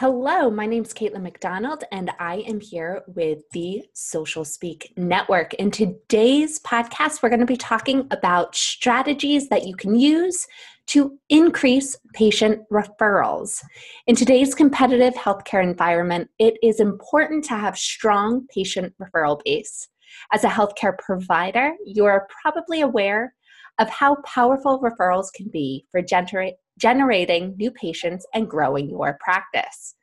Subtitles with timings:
[0.00, 5.52] Hello, my name is Caitlin McDonald, and I am here with the Social Speak Network.
[5.52, 10.46] In today's podcast, we're going to be talking about strategies that you can use
[10.86, 13.62] to increase patient referrals.
[14.06, 19.86] In today's competitive healthcare environment, it is important to have strong patient referral base.
[20.32, 23.34] As a healthcare provider, you are probably aware
[23.78, 29.94] of how powerful referrals can be for generate generating new patients and growing your practice.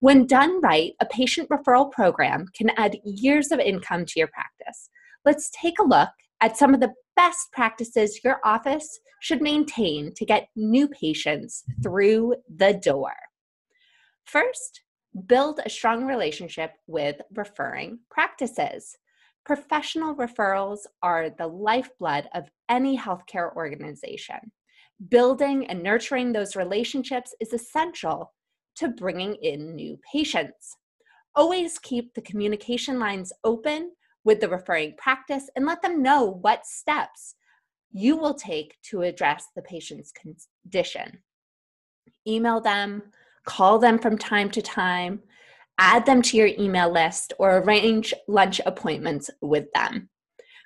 [0.00, 4.90] When done right, a patient referral program can add years of income to your practice.
[5.24, 10.26] Let's take a look at some of the best practices your office should maintain to
[10.26, 13.12] get new patients through the door.
[14.24, 14.82] First,
[15.26, 18.96] build a strong relationship with referring practices.
[19.44, 24.50] Professional referrals are the lifeblood of any healthcare organization.
[25.08, 28.32] Building and nurturing those relationships is essential
[28.76, 30.76] to bringing in new patients.
[31.34, 33.92] Always keep the communication lines open
[34.24, 37.34] with the referring practice and let them know what steps
[37.90, 41.22] you will take to address the patient's condition.
[42.26, 43.02] Email them,
[43.44, 45.20] call them from time to time,
[45.78, 50.08] add them to your email list, or arrange lunch appointments with them.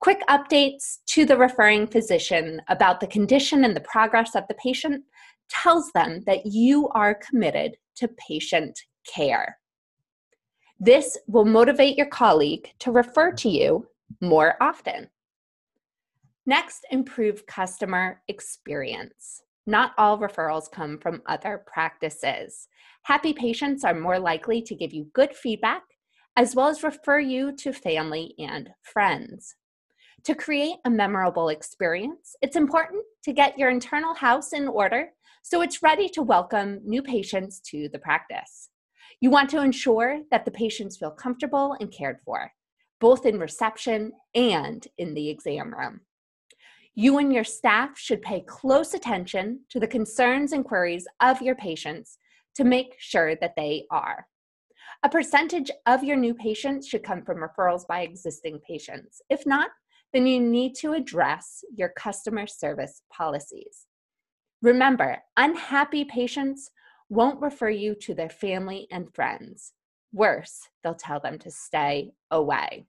[0.00, 5.04] Quick updates to the referring physician about the condition and the progress of the patient
[5.48, 8.78] tells them that you are committed to patient
[9.12, 9.58] care.
[10.78, 13.88] This will motivate your colleague to refer to you
[14.20, 15.08] more often.
[16.46, 19.42] Next, improve customer experience.
[19.66, 22.68] Not all referrals come from other practices.
[23.02, 25.82] Happy patients are more likely to give you good feedback
[26.36, 29.56] as well as refer you to family and friends.
[30.24, 35.10] To create a memorable experience, it's important to get your internal house in order
[35.42, 38.68] so it's ready to welcome new patients to the practice.
[39.20, 42.52] You want to ensure that the patients feel comfortable and cared for,
[43.00, 46.00] both in reception and in the exam room.
[46.94, 51.54] You and your staff should pay close attention to the concerns and queries of your
[51.54, 52.18] patients
[52.56, 54.26] to make sure that they are.
[55.04, 59.22] A percentage of your new patients should come from referrals by existing patients.
[59.30, 59.70] If not,
[60.12, 63.86] then you need to address your customer service policies.
[64.62, 66.70] Remember, unhappy patients
[67.08, 69.72] won't refer you to their family and friends.
[70.12, 72.86] Worse, they'll tell them to stay away.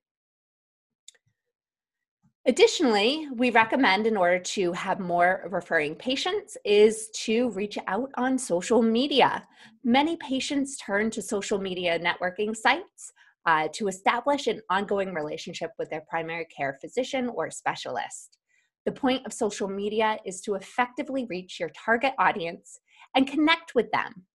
[2.46, 8.38] Additionally, we recommend in order to have more referring patients is to reach out on
[8.38, 9.46] social media.
[9.84, 13.14] Many patients turn to social media networking sites
[13.46, 18.38] uh, to establish an ongoing relationship with their primary care physician or specialist.
[18.86, 22.80] The point of social media is to effectively reach your target audience
[23.16, 24.26] and connect with them.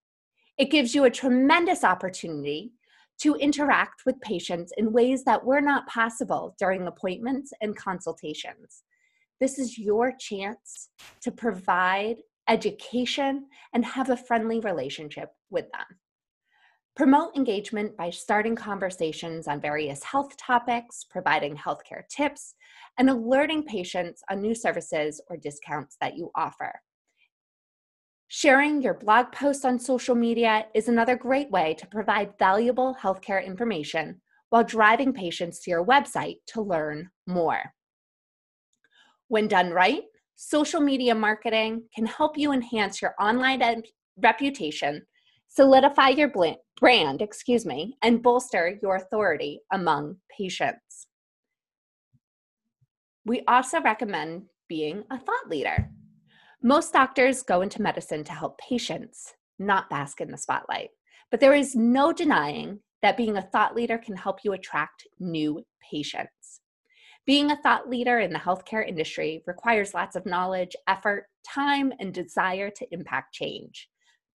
[0.58, 2.72] It gives you a tremendous opportunity
[3.20, 8.82] to interact with patients in ways that were not possible during appointments and consultations.
[9.40, 10.88] This is your chance
[11.22, 12.16] to provide
[12.48, 15.98] education and have a friendly relationship with them.
[16.96, 22.54] Promote engagement by starting conversations on various health topics, providing healthcare tips,
[22.98, 26.80] and alerting patients on new services or discounts that you offer.
[28.28, 33.44] Sharing your blog posts on social media is another great way to provide valuable healthcare
[33.44, 37.74] information while driving patients to your website to learn more.
[39.26, 40.02] When done right,
[40.36, 43.82] social media marketing can help you enhance your online
[44.16, 45.04] reputation
[45.54, 46.32] solidify your
[46.80, 51.06] brand, excuse me, and bolster your authority among patients.
[53.24, 55.88] We also recommend being a thought leader.
[56.62, 60.90] Most doctors go into medicine to help patients, not bask in the spotlight.
[61.30, 65.64] But there is no denying that being a thought leader can help you attract new
[65.90, 66.60] patients.
[67.26, 72.12] Being a thought leader in the healthcare industry requires lots of knowledge, effort, time, and
[72.12, 73.88] desire to impact change.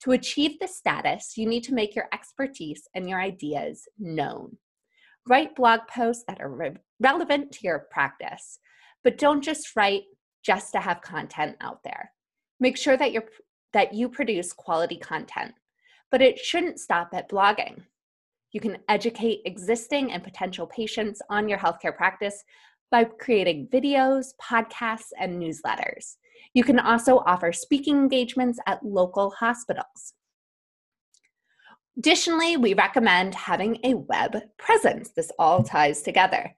[0.04, 4.58] To achieve this status, you need to make your expertise and your ideas known.
[5.28, 8.60] Write blog posts that are re- relevant to your practice,
[9.04, 10.04] but don't just write
[10.44, 12.12] just to have content out there.
[12.60, 13.22] Make sure that you
[13.74, 15.54] that you produce quality content,
[16.10, 17.84] but it shouldn't stop at blogging.
[18.52, 22.44] You can educate existing and potential patients on your healthcare practice
[22.90, 26.16] by creating videos, podcasts, and newsletters.
[26.54, 30.14] You can also offer speaking engagements at local hospitals.
[31.98, 35.10] Additionally, we recommend having a web presence.
[35.10, 36.56] This all ties together.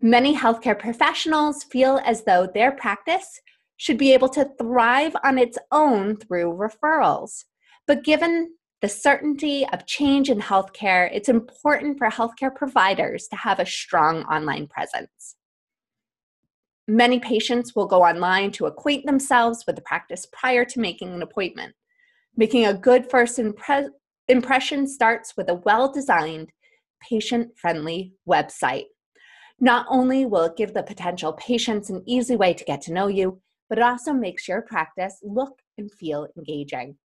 [0.00, 3.40] Many healthcare professionals feel as though their practice
[3.76, 7.44] should be able to thrive on its own through referrals.
[7.86, 13.60] But given the certainty of change in healthcare, it's important for healthcare providers to have
[13.60, 15.36] a strong online presence.
[16.88, 21.22] Many patients will go online to acquaint themselves with the practice prior to making an
[21.22, 21.74] appointment.
[22.36, 23.90] Making a good first impre-
[24.28, 26.50] impression starts with a well designed,
[27.00, 28.86] patient friendly website.
[29.60, 33.06] Not only will it give the potential patients an easy way to get to know
[33.06, 36.96] you, but it also makes your practice look and feel engaging.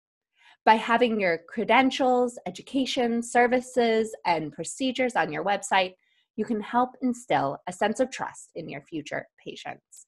[0.65, 5.93] By having your credentials, education, services, and procedures on your website,
[6.37, 10.05] you can help instill a sense of trust in your future patients.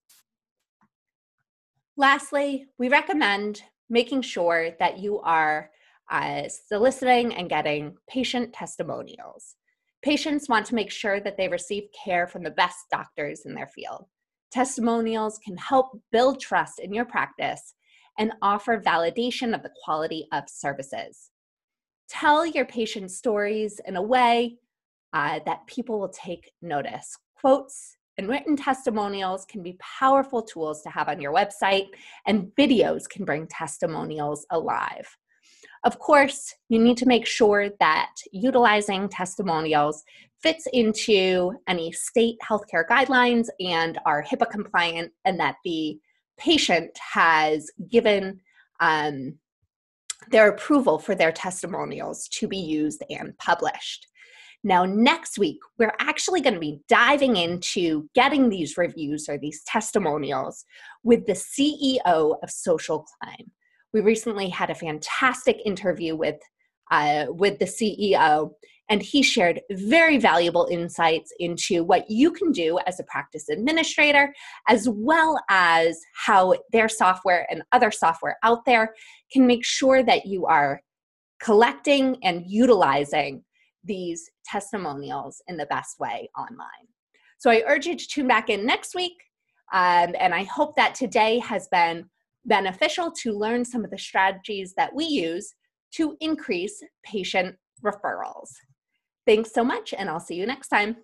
[1.97, 5.69] Lastly, we recommend making sure that you are
[6.09, 9.55] uh, soliciting and getting patient testimonials.
[10.01, 13.67] Patients want to make sure that they receive care from the best doctors in their
[13.67, 14.05] field.
[14.51, 17.73] Testimonials can help build trust in your practice
[18.17, 21.31] and offer validation of the quality of services.
[22.07, 24.57] Tell your patient stories in a way
[25.13, 27.17] uh, that people will take notice.
[27.35, 31.88] Quotes and written testimonials can be powerful tools to have on your website,
[32.27, 35.07] and videos can bring testimonials alive.
[35.85, 40.03] Of course, you need to make sure that utilizing testimonials
[40.44, 45.97] fits into any state healthcare guidelines and are HIPAA compliant, and that the
[46.38, 48.41] patient has given
[48.81, 49.38] um,
[50.31, 54.07] their approval for their testimonials to be used and published.
[54.63, 59.63] Now, next week, we're actually going to be diving into getting these reviews or these
[59.63, 60.65] testimonials
[61.03, 63.51] with the CEO of Social Climb.
[63.94, 66.35] We recently had a fantastic interview with
[66.91, 68.50] uh, with the CEO,
[68.89, 74.33] and he shared very valuable insights into what you can do as a practice administrator,
[74.67, 78.95] as well as how their software and other software out there
[79.31, 80.81] can make sure that you are
[81.39, 83.44] collecting and utilizing
[83.83, 86.87] these testimonials in the best way online.
[87.37, 89.13] So I urge you to tune back in next week.
[89.71, 92.05] Um, and I hope that today has been
[92.45, 95.53] beneficial to learn some of the strategies that we use
[95.91, 98.49] to increase patient referrals.
[99.25, 100.97] Thanks so much, and I'll see you next time.